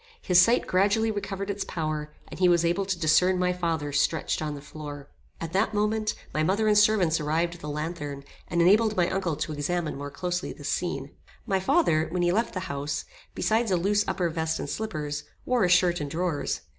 His 0.19 0.41
sight 0.41 0.65
gradually 0.65 1.11
recovered 1.11 1.51
its 1.51 1.63
power, 1.63 2.11
and 2.27 2.39
he 2.39 2.49
was 2.49 2.65
able 2.65 2.85
to 2.87 2.97
discern 2.97 3.37
my 3.37 3.53
father 3.53 3.91
stretched 3.91 4.41
on 4.41 4.55
the 4.55 4.59
floor. 4.61 5.11
At 5.39 5.53
that 5.53 5.75
moment, 5.75 6.15
my 6.33 6.41
mother 6.41 6.67
and 6.67 6.75
servants 6.75 7.19
arrived 7.19 7.53
with 7.53 7.63
a 7.63 7.67
lanthorn, 7.67 8.23
and 8.47 8.63
enabled 8.63 8.97
my 8.97 9.07
uncle 9.11 9.35
to 9.35 9.53
examine 9.53 9.95
more 9.99 10.09
closely 10.09 10.53
this 10.53 10.69
scene. 10.69 11.11
My 11.45 11.59
father, 11.59 12.07
when 12.09 12.23
he 12.23 12.31
left 12.31 12.55
the 12.55 12.61
house, 12.61 13.05
besides 13.35 13.69
a 13.69 13.77
loose 13.77 14.03
upper 14.07 14.27
vest 14.31 14.57
and 14.57 14.67
slippers, 14.67 15.25
wore 15.45 15.63
a 15.65 15.69
shirt 15.69 16.01
and 16.01 16.09
drawers. 16.09 16.61